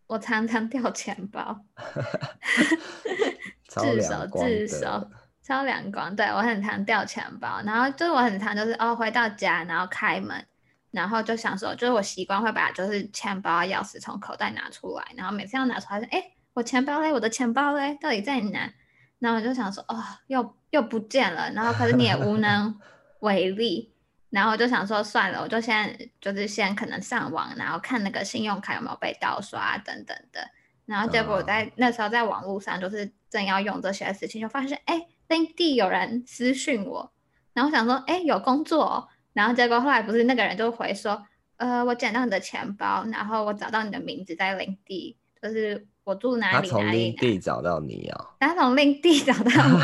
[0.07, 1.59] 我常常掉钱包，
[3.67, 5.11] 自首自首，
[5.43, 6.15] 超两光。
[6.15, 10.47] 对，我很常掉钱包，然后就是我很常就是哦回到家，然后开门。
[10.91, 18.71] 然后就想说，就是我习惯会把就是钱包、钥匙从口袋拿出来，然后每次要拿出来说，哎，我钱包嘞，我的钱包嘞，到底在哪？
[19.19, 21.51] 然后我就想说，哦，又又不见了。
[21.53, 22.79] 然后可是你也无能
[23.21, 23.95] 为力。
[24.31, 30.41] 然后我就想说，算了，我就先就是先可能上网，然后看那个信用卡有没有被盗刷等等的。
[30.87, 37.13] 然后结果我在那时候在网络上就是正要用这些事情，就发现哎，LinkedIn 有人私讯我，
[37.53, 39.09] 然后我想说，哎，有工作哦。
[39.35, 46.69] 然后结果后来不是那个人就回说，呃，我捡到你的钱包，然后我找到你的名字在领地，就是我住哪里。
[46.69, 48.27] 他从另地找到你啊？
[48.41, 49.79] 他从另地找到我。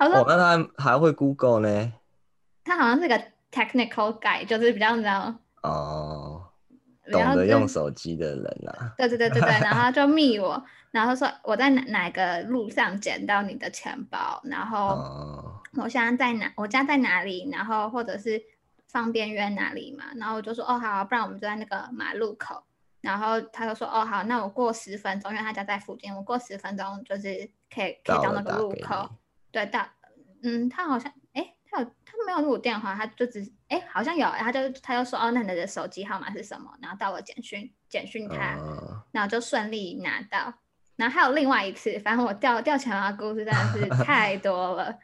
[0.04, 1.92] 我说，哦，那他还会 Google 呢？
[2.64, 5.34] 他好像是个 technical guy，就是比较你知道。
[5.62, 6.48] 哦。
[7.10, 8.94] 懂得用手机的人啦。
[8.96, 14.96] 对对对对对，然后就密我， 然后说我在哪哪个路上捡到你的钱包，然后
[15.76, 18.40] 我现在在哪，我家在哪里，然后或者是
[18.86, 22.62] 方便约哪里嘛，然后我就说哦好，不然我们就在那个马路口，
[23.02, 29.10] 然后他就说哦好，那我过十分钟，因为他家在附近，我过十分钟就是可以可以到那个路口，
[29.50, 29.86] 对到，
[30.42, 31.54] 嗯，他好像哎。
[31.74, 36.70] 他有他没有录电话，他就只哎、欸、好像有，他就他就说哦，那你的手机号码是什么？
[36.82, 40.52] 然后到我简讯简讯他，呃、然后就顺利拿到。
[40.96, 44.94] 然后还有另外一次，反正我掉掉钱包的故事真的是 太多了，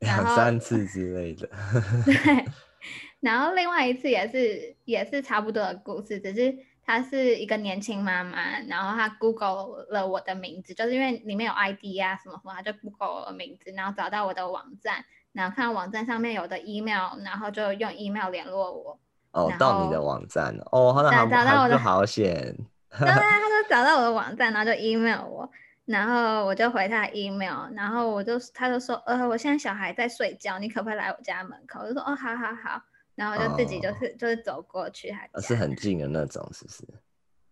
[0.00, 1.48] 两三次之类的。
[2.04, 2.44] 对，
[3.20, 6.52] 然后另外一次也是也是差不多的故事，只是
[6.88, 15.04] 她是一个年轻妈妈，然后她 Google 了我的名字，就是因为里面有 ID 啊什么什么，她就 Google 我的名字，然后找到我的网站。
[15.32, 18.98] 然后看网站上面有的 email，然后就用 email 联络我。
[19.32, 22.56] 哦，到你的网站哦，好的，好，找到我的好险。
[22.98, 25.48] 对啊，他就找到我的网站，然后就 email 我，
[25.84, 31.80] 然后我就回他 email，然后我就他就说，呃，我现在小孩在睡觉，你可不可以来我家门口？
[31.80, 32.82] 我就说，哦，好好好，
[33.18, 36.84] 然后就自己就是、哦、就是走过去，还是很近的那种，是不是？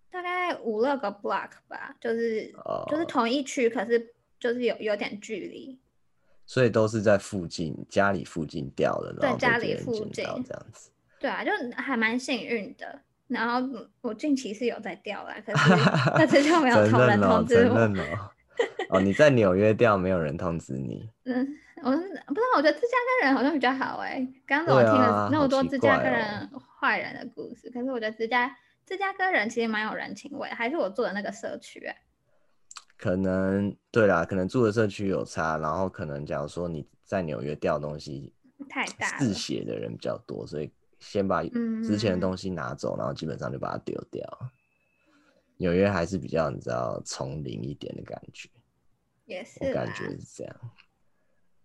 [0.08, 5.76] 大概五六个 block 吧，就是、哦、就是同一区，可是就是有有点距离。
[6.46, 10.90] 所以都是在附近，家里附近掉的，然后对，家里附近这样子。
[11.18, 13.00] 对啊，就还蛮幸运的。
[13.26, 13.68] 然后
[14.00, 15.74] 我近期是有在掉啦，可是
[16.16, 17.74] 但是就没有同人通知我。
[17.76, 18.30] 哦，
[18.90, 21.10] 哦，你在纽约掉，没有人通知你。
[21.26, 24.42] 嗯，我不知道，我觉得芝加哥人好像比较好哎、欸。
[24.46, 31.98] 刚刚我听了那么多芝加哥人坏人的故事，哦、可是我觉得芝加芝加哥人其实蛮有人情味，还是我住的那个社区哎、欸。
[32.96, 38.32] 可能对啦，可能住的社区有差，然后可能假如说你在纽约掉东西
[38.70, 44.26] 太大，嗜血的人比较多，所以先把之前的东西拿走，嗯、然后基本上就把它丢掉。
[45.58, 48.48] 纽约还是比较你知道丛林一点的感觉，
[49.26, 50.56] 也是，我感觉是这样。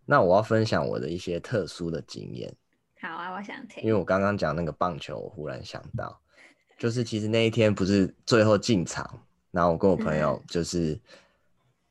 [0.05, 2.53] 那我要分享我的一些特殊的经验。
[3.01, 3.83] 好啊，我想听。
[3.83, 6.21] 因为我刚刚讲那个棒球，我忽然想到，
[6.77, 9.25] 就是其实那一天不是最后进场。
[9.51, 11.01] 然后我跟我朋友就是，嗯、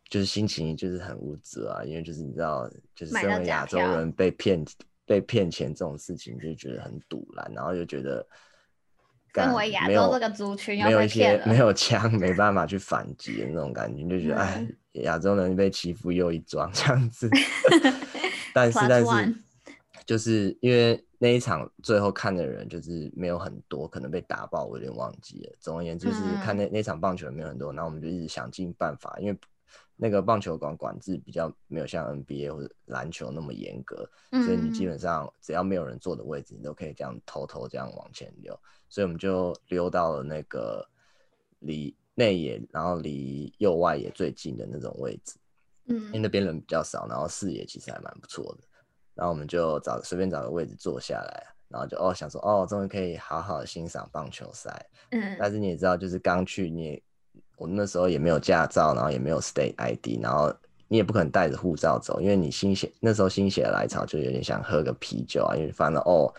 [0.08, 4.64] 就是心情就是很无助啊，因为就是你知道，就是身为亚洲人被骗
[5.04, 8.26] 被骗钱这种事情，就觉得很堵然，然后就觉得，
[9.34, 17.28] 身为亚洲这个族群没有一些没有枪，没办法去反击的那种感觉，就觉得、嗯、哎，亚洲人被欺负又一桩 这样子。
[18.54, 19.34] 但是但是，
[20.06, 21.02] 就是因为。
[21.22, 25.52] 那一场最后看的人就是没有很多，可能被打爆，我有点忘记了。
[25.60, 29.38] 总而言之，就是看那那场棒球没有很多，然后我们就一直想尽办法，因为
[29.96, 38.58] 那个棒球馆管制比较没有像 NBA 或者篮球那么严格，所以你基本上只要没有人坐的位置，你都可以这样偷偷这样往前溜。
[38.88, 40.88] 所以我们就溜到了那个
[41.58, 45.36] 离内野，然后离右外野最近的那种位置，
[45.86, 48.68] 嗯，因为那边人比较少，然后视野其实还蛮不错的。
[49.14, 54.86] 然后我们就找随便找个位置坐下来，然后就哦想说哦，终于可以好好的欣赏棒球赛。
[55.10, 57.02] 嗯，但是你也知道，就是刚去你也，
[57.56, 60.54] 我那时候也没有驾照，然后也没有 State ID，然后
[60.88, 66.32] 你也不可能带着护照走，因为你心血那时候心血来潮，就有点想喝个啤酒啊，因为反正哦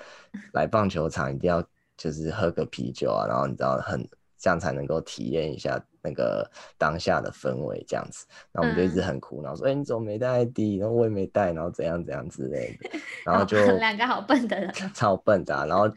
[0.54, 1.64] 来棒球场一定要
[1.98, 4.08] 就是喝个啤酒啊，然后你知道很
[4.42, 5.82] 这样才能够体验一下。
[6.04, 6.50] 那个
[6.80, 12.90] 当下的氛围这样子，然后我们就一直很苦，然后说：“哎、嗯欸，你怎么没带 ID？” 然后我也没带，然后怎样怎样之类的，
[13.24, 15.64] 然后就两个好笨的人， 超笨的、啊。
[15.68, 15.88] 然后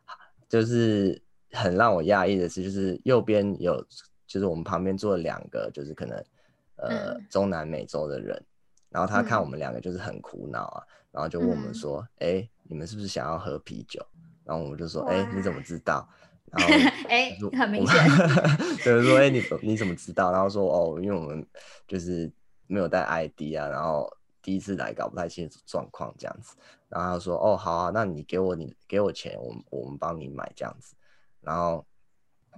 [0.50, 1.18] 就是
[1.52, 3.82] 很让我讶异的是，就是右边有，
[4.26, 6.22] 就是我们旁边坐了两个，就是可能
[6.76, 8.38] 呃、嗯、中南美洲的人，
[8.90, 14.04] 然后他看我们两个就是很苦恼啊，然后就问我们说：“哎、嗯欸，你们是不是想要喝啤酒？”
[14.44, 16.06] 然后我们就说：“哎、欸，你怎么知道？”
[16.56, 17.96] 然后 哎，很明显，
[18.84, 20.32] 就是说，哎，你你怎么知道？
[20.32, 21.46] 然后说，哦，因为我们
[21.86, 22.30] 就是
[22.66, 24.10] 没有带 ID 啊，然后
[24.42, 26.56] 第一次来，搞不太清楚状况这样子。
[26.88, 30.94] 然后他说，哦，好啊，那你给我你给我钱，我们我们帮你买这样子。
[31.40, 31.84] 然后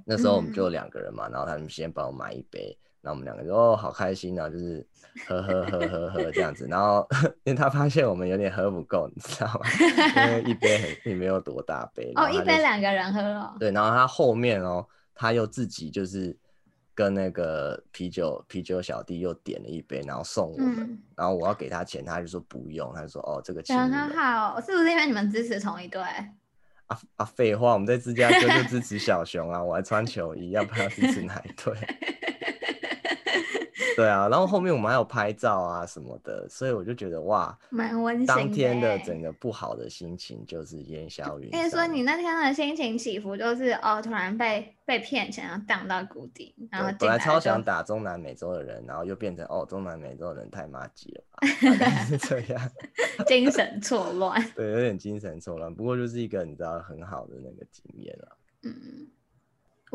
[0.05, 2.79] 那时候我们就两个人嘛，嗯、然后他们先帮我买一杯。
[3.07, 4.85] 那我们两个就哦，好开心啊，就是
[5.29, 6.67] 喝喝喝喝喝这样子。
[6.69, 7.07] 然后
[7.47, 9.61] 因为他发现我们有点喝不够，你知道吗？
[10.27, 12.11] 因为一杯很也没有多大杯。
[12.17, 13.55] 哦，一杯两个人喝哦。
[13.61, 14.85] 对，然后他后面哦，
[15.15, 16.37] 他又自己就是
[16.97, 20.81] 跟那个啤酒啤酒小弟又点了一杯，然后送我们。
[20.81, 26.03] 嗯、然后我要给他钱，他就说不用，他就说哦，这个钱很好，是不是因为你们支持同一队？
[26.03, 31.73] 啊啊，废话，我们在芝加哥就支持小熊啊，我还穿球衣，要不要支持哪一队？
[33.97, 38.35] 对啊，然后后面我们还有拍照啊什么的，所以我就觉得哇，蛮温馨的。
[38.35, 41.59] 当天的整个不好的心情就是烟消云散。
[41.59, 51.49] 所以说你那天的心情起伏就是哦，突然被被骗钱，然后荡到谷底，然后本来超想打中南美洲的人，然后又变成哦，中南美洲的人太麻吉了吧，
[52.05, 52.71] 是这样，
[53.27, 54.41] 精神错 乱。
[54.55, 58.37] 对，有点精神错乱，不过就是一个你知道很好的那个经验了。
[58.63, 59.09] 嗯。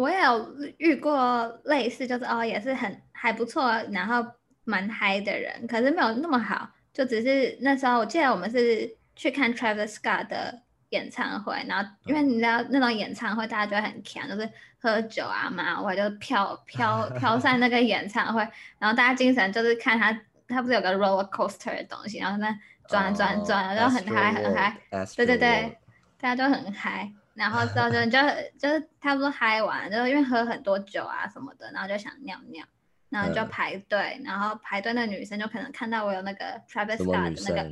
[0.02, 4.26] 我也有遇过类似，就是哦，也是很还不错，然后
[4.64, 6.68] 蛮嗨的人，可是没有那么好。
[6.92, 14.50] 就只是那时候，我记得我们是去看 Travis Scott 的演唱会，然后因为你知道那种演唱会，大家就会很强，就是
[14.82, 18.42] 喝酒啊嘛，我就飘飘 飘散那个演唱会，
[18.80, 20.12] 然后大家精神就是看他，
[20.48, 22.54] 他不是有个 roller coaster 的东西，然后那
[22.88, 24.76] 转转转，然后很嗨很嗨，
[25.16, 25.78] 对对对，
[26.20, 27.10] 大家都很嗨。
[27.34, 28.18] 然后之后就就
[28.60, 32.66] 就是差不多嗨完，就是因为喝很多酒啊什么的，然后就想尿尿，
[33.10, 37.72] 然后就排队，嗯、然后排队的女生就可能看到我有那个 Travis Scott 的那个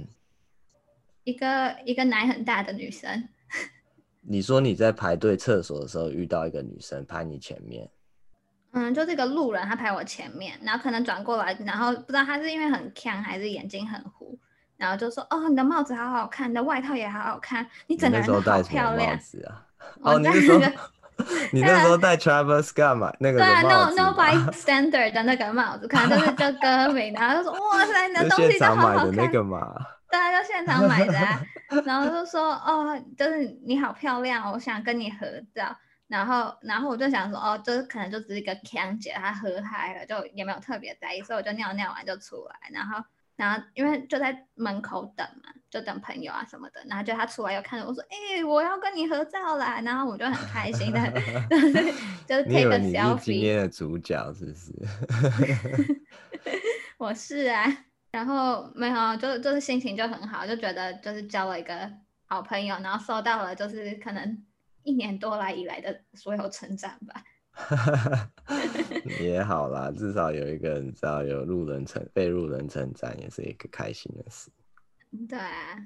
[1.23, 3.27] 一个一个奶很大的女生。
[4.21, 7.89] 你说你在排队厕所的时候遇到一个女生排你前面？
[8.71, 14.37] 嗯，就是一个路人，她排我前面，然后可能转过来，然后不知道她是因为很锵还是眼睛很糊。
[14.79, 19.61] 然后就说：“哦，你的帽子好好看，你的外套也好好看，你整个人都好漂亮。”帽子啊！
[20.01, 20.57] 哦，你是说
[21.51, 23.13] 你那时候戴 Travis Scott 嘛？
[23.19, 29.75] 那 个对啊，No No by Standard 的那个帽子，可能就是叫歌名，然后就说：“哇塞，你的东西都好好看。”那个嘛，
[30.09, 31.19] 对啊，就现场买的。
[31.19, 31.41] 啊
[31.85, 35.75] 然后就说：“哦，就是你好漂亮，我想跟你合照。”
[36.07, 43.03] 然后，然后我就想说：“哦，就是可能就只是一个锵姐，她喝嗨了，就也没有特别在意，所以我就尿尿完就出来，然后。”
[43.39, 46.81] 然后因为就在门口等嘛，就等朋友啊什么的。
[46.89, 50.99] 然后就他出来又看着我说：“哎、欸，我要跟你合照啦！”然后我就很开心的，
[51.49, 51.73] 就 是
[52.27, 53.19] 就是 take a selfie。
[53.19, 54.73] 今天的主角是不是？
[56.99, 57.65] 我是啊，
[58.11, 61.89] 然后没有，就就是心情就很好，就觉得就是交了一个
[62.25, 64.43] 好朋友，然后受到了就是可能
[64.83, 67.23] 一年多来以来的所有成长吧。
[69.19, 74.49] 也好啦，至少有一个人知道有路人成被路人称赞，也是一个开心的事。
[75.27, 75.77] 对啊。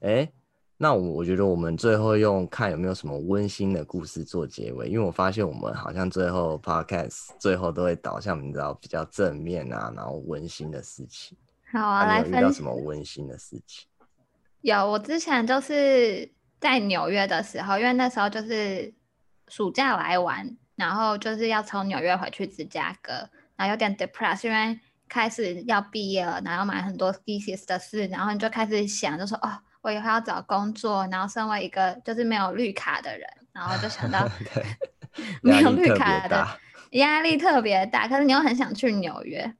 [0.00, 0.32] 哎、欸，
[0.76, 11.36] 那我我觉得我们最后用看有没有什么温馨的故事做结尾，因为我发现我们好像最后 podcast 最后都会导向你知道比较正面啊，然后温馨的事情。
[11.70, 12.40] 好啊，来分享。
[12.40, 13.86] 遇到什么温馨的事情？
[14.62, 18.92] 有，我之前就是在纽约的时候，因为那时候就是
[19.48, 20.56] 暑假来玩。
[20.76, 23.12] 然后就是要从纽约回去芝加哥，
[23.56, 34.26] 然后有点 depressed，因为开始要毕业了，然后买很多 thesis 的事，然后你就开始想，就说哦，我以后要找工作，然后身为一个就是没有绿卡的人，然后就想到
[35.42, 36.46] 没有绿卡的
[36.92, 39.54] 压力特别大，可是你又很想去纽约，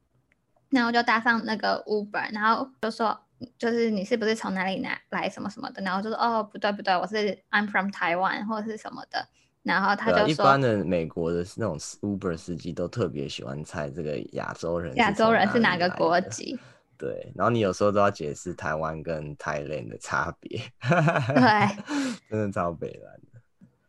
[0.71, 3.21] 然后就搭上那个 Uber，然后就说
[3.59, 9.29] 就是你是不是从哪里来来什么什么的，然后就说哦不对不对，我是 I'm from Taiwan 或者是什么的。
[9.63, 16.59] 然后他就说，一般的美国的那种 Uber 司机都特别喜欢猜这个亚洲人，亚洲人是哪个国籍？
[16.99, 20.61] 对，然后你有时候都要解释台湾跟 Thailand 的差别。
[20.81, 21.85] 对，
[22.31, 23.41] 真的超北蓝的。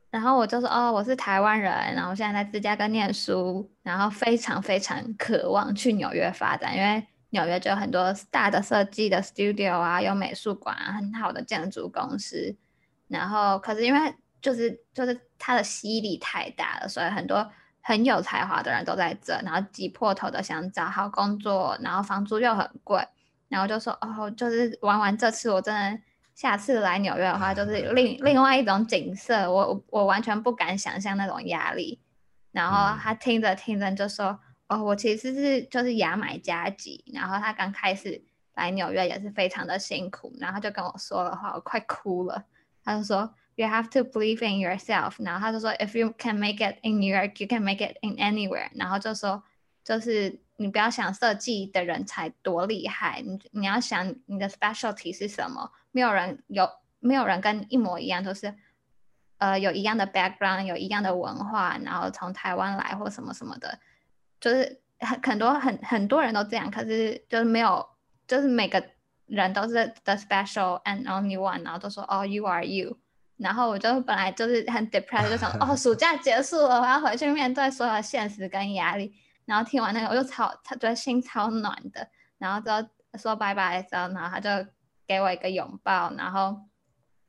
[0.09, 12.55] 然后我就说，哦，我是台湾人，然后现在在芝加哥念书，然后非常非常渴望去纽约发展，因为纽约就有很多大的设计的 studio 啊，有美术馆啊，很好的建筑公司。
[13.07, 13.99] 然后可是因为
[14.43, 17.49] 就是就是它的吸引力太大了，所以很多
[17.81, 23.01] 很有才华的人都在这，然后挤破头的想找好工作，然后房租又很贵，
[23.47, 25.99] 然后就说哦，就是玩完这次，我真的
[26.35, 32.01] 下次来纽约的话，就是 另另外一种景色，我我完全不敢想象那种压力。
[32.51, 34.37] 然后他听着听着就说，
[34.67, 38.21] 哦，我其实是就是牙买加籍，然后他刚开始
[38.55, 42.43] 来纽约也是非常的辛苦，然后他就跟我说的话，我快哭了，
[42.83, 43.33] 他就说。
[43.56, 45.16] You have to believe in yourself。
[45.18, 48.70] 然后他就说，If you can make it in New York, you can make it in anywhere。
[48.74, 49.42] 然后就说，
[49.82, 55.72] 就是你不要想设计的人才多厉害，你你要想你的 specialty 是什么。
[55.90, 56.70] 没有人有，
[57.00, 58.54] 没有人跟一模一样，都是
[59.38, 63.80] 呃有一样的 background，有一样的文化，然后从台湾来或什么什么的，
[64.40, 67.84] 就是很很多很很多人都这样，可是就是没有，
[68.28, 68.84] 就是每个
[69.26, 72.96] 人都是 the special and only one，然后都说哦，you are you。
[73.37, 79.13] 然后我就本来就是很 depressed，就想哦， 暑假结束了，我要回去面对所有的现实跟压力。
[79.45, 82.07] 然后听完那个，我就超，他觉得心超暖的。
[82.37, 84.49] 然后之后说拜拜的时候，然后他就
[85.05, 86.57] 给我一个拥抱，然后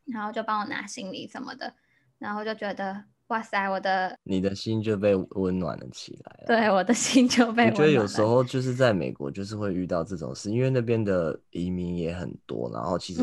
[0.04, 1.74] 然后就帮我拿行李什么的。
[2.18, 6.46] 然后就觉得哇塞，我的你的心就被温暖了起来了。
[6.46, 7.66] 对，我的心就被。
[7.66, 13.20] 我觉得有时候就是在美国，就是会遇到这种事，因为那边的移民也很多，然后其实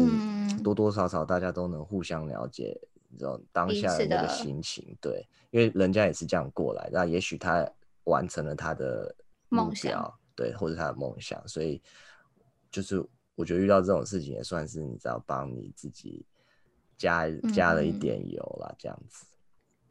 [0.62, 2.78] 多多少少大家都能互相了解
[3.18, 4.93] 这种当下的那个心情。
[4.99, 7.66] 对，因为人家也是这样过来，那也许他
[8.03, 9.16] 完成了他的
[9.47, 11.82] 梦想，对，或者他的梦想，所以
[12.70, 13.01] 就是
[13.36, 16.26] 我觉得遇到这种事情也算是你知道帮你自己
[16.97, 19.26] 加加了一点油啦，嗯、这样子。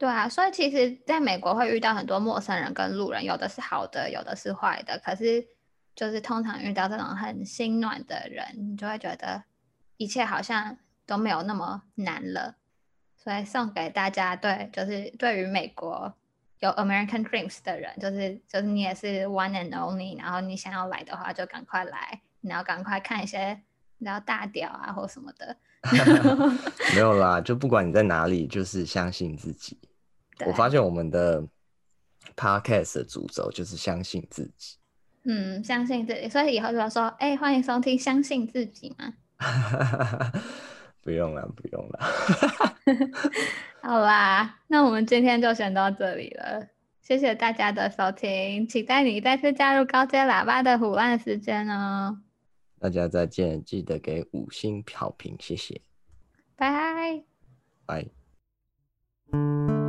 [0.01, 4.99] 对啊，所以其实在美国会遇到很多陌生人跟路人，有的是好的，有的是坏的。
[5.05, 5.45] 可是
[5.95, 9.43] 就是通常遇到这种很心暖的人，你就会觉得
[9.97, 10.75] 一切好像
[11.05, 12.55] 都没有那么难了。
[13.15, 16.11] 所以送给大家，对，就是对于美国
[16.61, 23.61] 有 American Dreams 的人，就是就是你也是 One and Only，然后你想要来的话就赶快来，你要赶快看一些
[23.99, 25.55] 然后大屌啊或什么的。
[26.95, 29.77] 没有啦， 就不管你在哪里，就是相信自己。
[30.47, 31.45] 我发现我们的
[32.35, 34.77] podcast 的主轴就是相信自己。
[35.23, 39.13] 嗯，相信自己，所以以后就要说，哎、欸，欢迎收听《相信自己》 嘛？
[41.01, 41.99] 不用了，不用了。
[43.81, 46.67] 好啦，那我们今天就先到这里了。
[47.01, 52.19] 谢谢大家的收听，期待你再次加入高阶喇叭的虎烂时间哦。
[52.79, 55.81] 大家再见，记得给五星好评，谢谢。
[56.55, 57.23] 拜拜。
[59.31, 59.80] 拜。